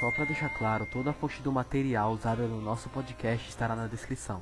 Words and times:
Só 0.00 0.10
para 0.12 0.24
deixar 0.24 0.48
claro, 0.56 0.86
toda 0.90 1.10
a 1.10 1.12
fonte 1.12 1.42
do 1.42 1.52
material 1.52 2.12
usada 2.12 2.44
no 2.44 2.62
nosso 2.62 2.88
podcast 2.88 3.46
estará 3.46 3.76
na 3.76 3.86
descrição. 3.86 4.40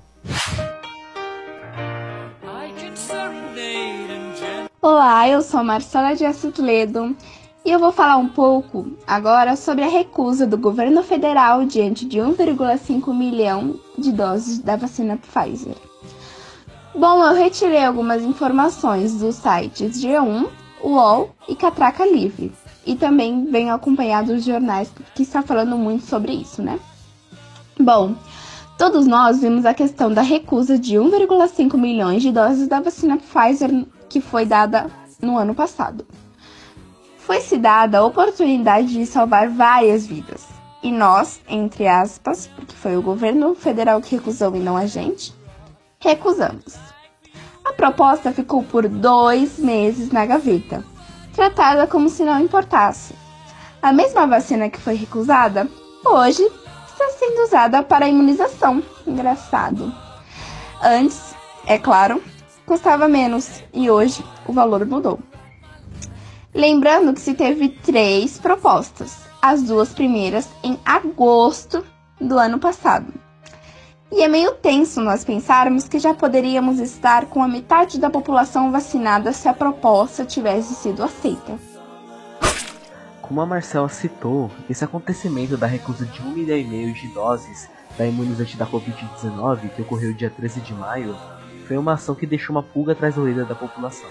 Olá, 4.80 5.28
eu 5.28 5.42
sou 5.42 5.64
Marcela 5.64 6.14
de 6.14 6.24
Toledo 6.52 7.16
e 7.64 7.70
eu 7.70 7.80
vou 7.80 7.90
falar 7.90 8.16
um 8.16 8.28
pouco 8.28 8.96
agora 9.04 9.56
sobre 9.56 9.84
a 9.84 9.88
recusa 9.88 10.46
do 10.46 10.56
governo 10.56 11.02
federal 11.02 11.64
diante 11.64 12.04
de 12.04 12.18
1,5 12.18 13.12
milhão 13.12 13.78
de 13.98 14.12
doses 14.12 14.60
da 14.60 14.76
vacina 14.76 15.16
Pfizer. 15.16 15.76
Bom, 16.94 17.24
eu 17.24 17.34
retirei 17.34 17.84
algumas 17.84 18.22
informações 18.22 19.14
dos 19.18 19.36
sites 19.36 20.00
G1, 20.00 20.61
UOL 20.82 21.30
e 21.48 21.54
Catraca 21.54 22.04
Livre. 22.04 22.52
E 22.84 22.96
também 22.96 23.46
venho 23.46 23.72
acompanhado 23.72 24.34
dos 24.34 24.44
jornais 24.44 24.92
que 25.14 25.22
está 25.22 25.42
falando 25.42 25.78
muito 25.78 26.04
sobre 26.04 26.32
isso, 26.32 26.62
né? 26.62 26.78
Bom, 27.78 28.14
todos 28.76 29.06
nós 29.06 29.40
vimos 29.40 29.64
a 29.64 29.72
questão 29.72 30.12
da 30.12 30.22
recusa 30.22 30.78
de 30.78 30.96
1,5 30.96 31.76
milhões 31.78 32.22
de 32.22 32.32
doses 32.32 32.66
da 32.66 32.80
vacina 32.80 33.18
Pfizer 33.18 33.86
que 34.08 34.20
foi 34.20 34.44
dada 34.44 34.90
no 35.20 35.38
ano 35.38 35.54
passado. 35.54 36.04
Foi-se 37.18 37.56
dada 37.56 37.98
a 37.98 38.04
oportunidade 38.04 38.88
de 38.88 39.06
salvar 39.06 39.48
várias 39.48 40.06
vidas. 40.06 40.46
E 40.82 40.90
nós, 40.90 41.40
entre 41.48 41.86
aspas, 41.86 42.48
porque 42.48 42.74
foi 42.74 42.96
o 42.96 43.02
governo 43.02 43.54
federal 43.54 44.00
que 44.00 44.16
recusou 44.16 44.54
e 44.56 44.58
não 44.58 44.76
a 44.76 44.86
gente, 44.86 45.32
recusamos. 46.00 46.91
A 47.72 47.74
proposta 47.74 48.30
ficou 48.32 48.62
por 48.62 48.86
dois 48.86 49.58
meses 49.58 50.12
na 50.12 50.26
gaveta, 50.26 50.84
tratada 51.32 51.86
como 51.86 52.10
se 52.10 52.22
não 52.22 52.38
importasse. 52.38 53.14
A 53.80 53.90
mesma 53.90 54.26
vacina 54.26 54.68
que 54.68 54.78
foi 54.78 54.94
recusada, 54.94 55.66
hoje 56.04 56.42
está 56.86 57.08
sendo 57.18 57.42
usada 57.42 57.82
para 57.82 58.06
imunização. 58.06 58.82
Engraçado. 59.06 59.90
Antes, 60.82 61.34
é 61.66 61.78
claro, 61.78 62.22
custava 62.66 63.08
menos 63.08 63.64
e 63.72 63.90
hoje 63.90 64.22
o 64.46 64.52
valor 64.52 64.84
mudou. 64.84 65.18
Lembrando 66.54 67.14
que 67.14 67.22
se 67.22 67.32
teve 67.32 67.70
três 67.70 68.38
propostas, 68.38 69.16
as 69.40 69.62
duas 69.62 69.94
primeiras 69.94 70.46
em 70.62 70.78
agosto 70.84 71.82
do 72.20 72.38
ano 72.38 72.58
passado. 72.58 73.21
E 74.14 74.22
é 74.22 74.28
meio 74.28 74.52
tenso 74.52 75.00
nós 75.00 75.24
pensarmos 75.24 75.88
que 75.88 75.98
já 75.98 76.12
poderíamos 76.12 76.78
estar 76.78 77.24
com 77.26 77.42
a 77.42 77.48
metade 77.48 77.98
da 77.98 78.10
população 78.10 78.70
vacinada 78.70 79.32
se 79.32 79.48
a 79.48 79.54
proposta 79.54 80.26
tivesse 80.26 80.74
sido 80.74 81.02
aceita. 81.02 81.58
Como 83.22 83.40
a 83.40 83.46
Marcela 83.46 83.88
citou, 83.88 84.50
esse 84.68 84.84
acontecimento 84.84 85.56
da 85.56 85.66
recusa 85.66 86.04
de 86.04 86.20
um 86.20 86.30
milhão 86.30 86.58
e 86.58 86.64
meio 86.64 86.92
de 86.92 87.08
doses 87.08 87.70
da 87.96 88.06
imunizante 88.06 88.54
da 88.54 88.66
Covid-19, 88.66 89.70
que 89.70 89.80
ocorreu 89.80 90.12
dia 90.12 90.28
13 90.28 90.60
de 90.60 90.74
maio, 90.74 91.16
foi 91.66 91.78
uma 91.78 91.94
ação 91.94 92.14
que 92.14 92.26
deixou 92.26 92.54
uma 92.54 92.62
pulga 92.62 92.92
atrás 92.92 93.14
da 93.14 93.22
orelha 93.22 93.46
da 93.46 93.54
população. 93.54 94.10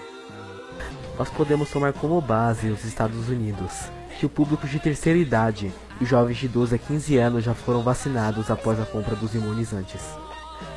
Nós 1.22 1.30
podemos 1.30 1.70
tomar 1.70 1.92
como 1.92 2.20
base 2.20 2.68
os 2.68 2.84
Estados 2.84 3.28
Unidos, 3.28 3.70
que 4.18 4.26
o 4.26 4.28
público 4.28 4.66
de 4.66 4.80
terceira 4.80 5.16
idade 5.16 5.72
e 6.00 6.04
jovens 6.04 6.36
de 6.36 6.48
12 6.48 6.74
a 6.74 6.78
15 6.78 7.16
anos 7.16 7.44
já 7.44 7.54
foram 7.54 7.80
vacinados 7.80 8.50
após 8.50 8.80
a 8.80 8.84
compra 8.84 9.14
dos 9.14 9.32
imunizantes. 9.32 10.02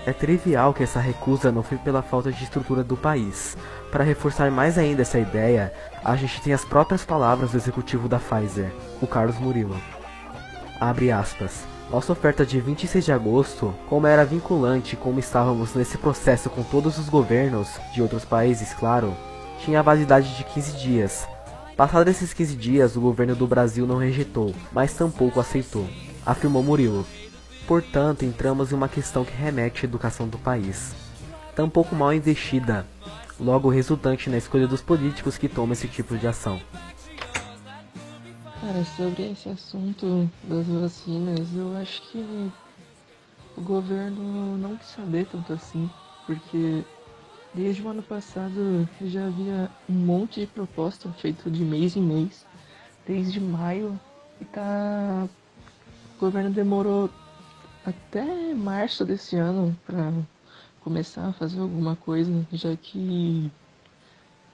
É 0.05 0.13
trivial 0.13 0.71
que 0.71 0.83
essa 0.83 0.99
recusa 0.99 1.51
não 1.51 1.63
foi 1.63 1.79
pela 1.79 2.03
falta 2.03 2.31
de 2.31 2.43
estrutura 2.43 2.83
do 2.83 2.95
país. 2.95 3.57
Para 3.91 4.03
reforçar 4.03 4.51
mais 4.51 4.77
ainda 4.77 5.01
essa 5.01 5.17
ideia, 5.17 5.73
a 6.03 6.15
gente 6.15 6.39
tem 6.39 6.53
as 6.53 6.63
próprias 6.63 7.03
palavras 7.03 7.49
do 7.49 7.57
executivo 7.57 8.07
da 8.07 8.19
Pfizer, 8.19 8.71
o 9.01 9.07
Carlos 9.07 9.39
Murilo. 9.39 9.75
Abre 10.79 11.11
aspas. 11.11 11.63
Nossa 11.89 12.11
oferta 12.11 12.45
de 12.45 12.61
26 12.61 13.03
de 13.03 13.11
agosto, 13.11 13.73
como 13.89 14.05
era 14.05 14.23
vinculante 14.23 14.95
como 14.95 15.19
estávamos 15.19 15.73
nesse 15.73 15.97
processo 15.97 16.51
com 16.51 16.61
todos 16.61 16.99
os 16.99 17.09
governos, 17.09 17.79
de 17.95 18.03
outros 18.03 18.23
países, 18.23 18.75
claro, 18.75 19.11
tinha 19.63 19.83
validade 19.83 20.35
de 20.35 20.43
15 20.43 20.77
dias, 20.77 21.27
Passados 21.75 22.15
esses 22.15 22.33
15 22.33 22.55
dias, 22.55 22.95
o 22.95 23.01
governo 23.01 23.35
do 23.35 23.45
Brasil 23.45 23.85
não 23.85 23.97
rejeitou, 23.97 24.55
mas 24.71 24.93
tampouco 24.93 25.41
aceitou, 25.41 25.85
afirmou 26.25 26.63
Murilo. 26.63 27.05
Portanto, 27.67 28.23
entramos 28.23 28.71
em 28.71 28.75
uma 28.75 28.87
questão 28.87 29.25
que 29.25 29.33
remete 29.35 29.85
à 29.85 29.89
educação 29.89 30.25
do 30.25 30.37
país. 30.37 30.95
Tampouco 31.53 31.93
mal 31.93 32.13
investida, 32.13 32.85
logo 33.37 33.67
resultante 33.67 34.29
na 34.29 34.37
escolha 34.37 34.65
dos 34.65 34.81
políticos 34.81 35.37
que 35.37 35.49
tomam 35.49 35.73
esse 35.73 35.89
tipo 35.89 36.17
de 36.17 36.25
ação. 36.25 36.61
Cara, 38.61 38.85
sobre 38.95 39.31
esse 39.31 39.49
assunto 39.49 40.29
das 40.43 40.65
vacinas, 40.67 41.53
eu 41.53 41.75
acho 41.75 42.01
que 42.03 42.51
o 43.57 43.61
governo 43.61 44.57
não 44.57 44.77
quis 44.77 44.87
saber 44.87 45.25
tanto 45.25 45.51
assim, 45.51 45.89
porque 46.25 46.85
Desde 47.55 47.81
o 47.81 47.87
ano 47.87 48.03
passado 48.03 48.87
já 49.01 49.27
havia 49.27 49.71
um 49.87 49.93
monte 49.93 50.41
de 50.41 50.47
proposta 50.47 51.09
feito 51.13 51.49
de 51.49 51.63
mês 51.63 51.95
em 51.95 52.01
mês, 52.01 52.45
desde 53.07 53.39
maio, 53.39 53.97
e 54.41 54.45
tá. 54.45 55.25
O 56.15 56.19
governo 56.19 56.49
demorou 56.49 57.09
até 57.85 58.53
março 58.53 59.05
desse 59.05 59.37
ano 59.37 59.73
para 59.85 60.11
começar 60.81 61.27
a 61.27 61.31
fazer 61.31 61.61
alguma 61.61 61.95
coisa, 61.95 62.45
já 62.51 62.75
que 62.75 63.49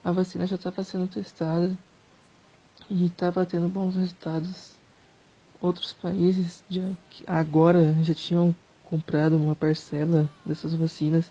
a 0.04 0.12
vacina 0.12 0.46
já 0.46 0.54
estava 0.54 0.84
sendo 0.84 1.08
testada 1.08 1.76
e 2.88 3.06
estava 3.06 3.44
tendo 3.44 3.68
bons 3.68 3.96
resultados. 3.96 4.76
Outros 5.60 5.92
países 5.92 6.62
já 6.70 6.88
agora 7.26 7.96
já 8.02 8.14
tinham 8.14 8.54
comprado 8.84 9.36
uma 9.36 9.56
parcela 9.56 10.30
dessas 10.46 10.72
vacinas 10.74 11.28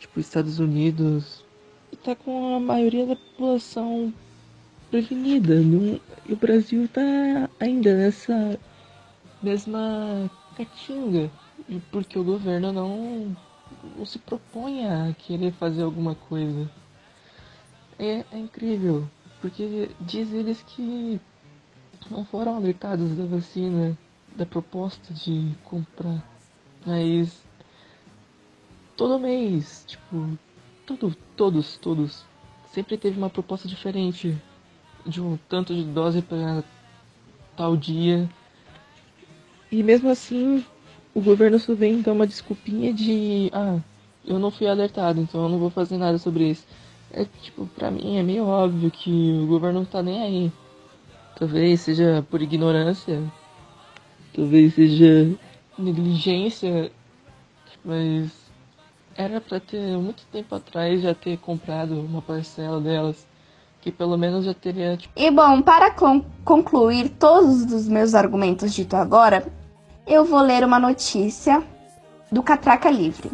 tipo 0.00 0.18
Estados 0.18 0.58
Unidos, 0.58 1.44
e 1.92 1.96
tá 1.96 2.16
com 2.16 2.56
a 2.56 2.60
maioria 2.60 3.06
da 3.06 3.14
população 3.14 4.12
prevenida. 4.90 5.54
e 5.54 6.32
o 6.32 6.36
Brasil 6.36 6.88
tá 6.88 7.48
ainda 7.60 7.94
nessa 7.94 8.58
mesma 9.42 10.30
catinga, 10.56 11.30
porque 11.92 12.18
o 12.18 12.24
governo 12.24 12.72
não, 12.72 13.36
não 13.96 14.06
se 14.06 14.18
propõe 14.18 14.86
a 14.86 15.14
querer 15.14 15.52
fazer 15.52 15.82
alguma 15.82 16.14
coisa. 16.14 16.68
É, 17.98 18.24
é 18.32 18.38
incrível, 18.38 19.06
porque 19.40 19.90
diz 20.00 20.32
eles 20.32 20.62
que 20.62 21.20
não 22.10 22.24
foram 22.24 22.56
alertados 22.56 23.14
da 23.14 23.26
vacina, 23.26 23.96
da 24.34 24.46
proposta 24.46 25.12
de 25.12 25.54
comprar, 25.64 26.24
mas 26.86 27.49
todo 29.00 29.18
mês, 29.18 29.82
tipo, 29.86 30.38
tudo, 30.84 31.16
todos, 31.34 31.78
todos. 31.78 32.22
Sempre 32.70 32.98
teve 32.98 33.16
uma 33.16 33.30
proposta 33.30 33.66
diferente 33.66 34.36
de 35.06 35.22
um 35.22 35.38
tanto 35.48 35.74
de 35.74 35.82
dose 35.84 36.20
para 36.20 36.62
tal 37.56 37.78
dia. 37.78 38.28
E 39.72 39.82
mesmo 39.82 40.10
assim, 40.10 40.62
o 41.14 41.20
governo 41.22 41.58
só 41.58 41.74
vem 41.74 42.02
dar 42.02 42.12
uma 42.12 42.26
desculpinha 42.26 42.92
de, 42.92 43.50
ah, 43.54 43.78
eu 44.22 44.38
não 44.38 44.50
fui 44.50 44.66
alertado, 44.66 45.18
então 45.18 45.44
eu 45.44 45.48
não 45.48 45.58
vou 45.58 45.70
fazer 45.70 45.96
nada 45.96 46.18
sobre 46.18 46.50
isso. 46.50 46.66
É 47.10 47.24
tipo, 47.24 47.66
pra 47.68 47.90
mim 47.90 48.18
é 48.18 48.22
meio 48.22 48.44
óbvio 48.44 48.90
que 48.90 49.40
o 49.42 49.46
governo 49.46 49.78
não 49.78 49.86
tá 49.86 50.02
nem 50.02 50.22
aí. 50.22 50.52
Talvez 51.38 51.80
seja 51.80 52.22
por 52.30 52.42
ignorância, 52.42 53.22
talvez 54.34 54.74
seja 54.74 55.34
negligência, 55.78 56.92
mas 57.82 58.39
era 59.16 59.40
para 59.40 59.60
ter 59.60 59.96
muito 59.98 60.22
tempo 60.32 60.54
atrás 60.54 61.02
já 61.02 61.14
ter 61.14 61.36
comprado 61.38 62.00
uma 62.00 62.22
parcela 62.22 62.80
delas, 62.80 63.26
que 63.80 63.90
pelo 63.90 64.16
menos 64.16 64.44
já 64.44 64.54
teria. 64.54 64.96
Tipo... 64.96 65.12
E 65.16 65.30
bom, 65.30 65.62
para 65.62 65.90
con 65.90 66.24
concluir 66.44 67.10
todos 67.10 67.72
os 67.72 67.88
meus 67.88 68.14
argumentos 68.14 68.72
dito 68.72 68.96
agora, 68.96 69.46
eu 70.06 70.24
vou 70.24 70.40
ler 70.40 70.64
uma 70.64 70.78
notícia 70.78 71.62
do 72.30 72.42
Catraca 72.42 72.90
Livre. 72.90 73.30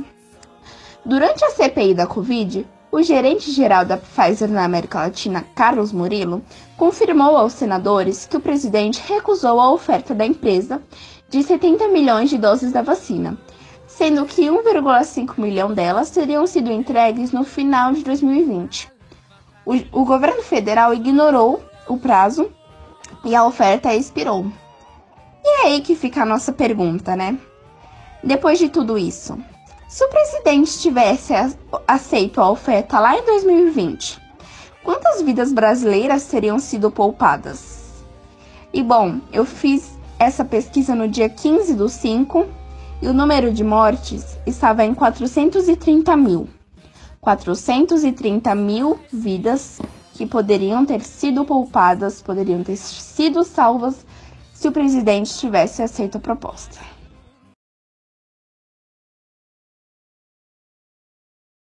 Durante 1.05 1.45
a 1.45 1.51
CPI 1.51 1.95
da 1.95 2.07
Covid, 2.07 2.67
o 2.91 3.03
gerente 3.03 3.53
geral 3.53 3.85
da 3.85 3.97
Pfizer 3.97 4.49
na 4.49 4.65
América 4.65 5.01
Latina, 5.01 5.45
Carlos 5.55 5.93
Murilo, 5.93 6.43
confirmou 6.77 7.37
aos 7.37 7.53
senadores 7.53 8.27
que 8.27 8.37
o 8.37 8.41
presidente 8.41 9.03
recusou 9.07 9.61
a 9.61 9.71
oferta 9.71 10.15
da 10.15 10.27
empresa 10.27 10.83
de 11.29 11.43
70 11.43 11.89
milhões 11.89 12.31
de 12.31 12.39
doses 12.39 12.73
da 12.73 12.83
vacina 12.83 13.37
sendo 13.97 14.27
que 14.27 14.43
1,5 14.43 15.41
milhão 15.41 15.73
delas 15.73 16.11
teriam 16.11 16.47
sido 16.47 16.71
entregues 16.71 17.33
no 17.33 17.45
final 17.45 17.95
de 17.95 18.05
2020. 18.05 18.93
O, 19.65 20.01
o 20.01 20.05
governo 20.05 20.43
federal 20.43 20.93
ignorou 20.93 21.65
o 21.89 21.97
prazo 21.97 22.53
e 23.25 23.35
a 23.35 23.47
oferta 23.47 23.95
expirou. 23.95 24.45
E 25.43 25.49
é 25.49 25.67
aí 25.69 25.81
que 25.81 25.95
fica 25.95 26.23
a 26.23 26.27
nossa 26.27 26.53
pergunta, 26.53 27.17
né? 27.17 27.39
Depois 28.23 28.59
de 28.59 28.69
tudo 28.69 28.99
isso, 28.99 29.39
se 29.89 30.05
o 30.05 30.11
presidente 30.11 30.79
tivesse 30.79 31.33
aceito 31.89 32.43
a 32.43 32.51
oferta 32.51 33.01
lá 33.01 33.17
em 33.17 33.25
2020, 33.25 34.21
quantas 34.85 35.23
vidas 35.23 35.55
brasileiras 35.55 36.27
teriam 36.27 36.59
sido 36.59 36.91
poupadas? 36.91 38.05
E 38.75 38.83
bom, 38.83 39.21
eu 39.33 39.47
fiz 39.47 39.99
essa 40.19 40.45
pesquisa 40.45 40.95
no 40.95 41.09
dia 41.09 41.31
15 41.31 41.73
do 41.75 41.89
5 41.89 42.66
e 43.01 43.09
o 43.09 43.13
número 43.13 43.53
de 43.53 43.63
mortes 43.63 44.39
estava 44.47 44.85
em 44.85 44.95
430 44.95 46.17
mil. 46.17 46.49
430 47.21 48.55
mil 48.55 48.99
vidas 49.13 49.81
que 50.15 50.27
poderiam 50.27 50.87
ter 50.87 51.03
sido 51.03 51.45
poupadas, 51.45 52.23
poderiam 52.23 52.63
ter 52.63 52.77
sido 52.77 53.45
salvas 53.45 54.07
se 54.55 54.67
o 54.69 54.73
presidente 54.73 55.37
tivesse 55.37 55.83
aceito 55.83 56.17
a 56.17 56.21
proposta. 56.21 56.96